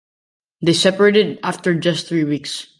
[0.63, 2.65] They separated after just three weeks.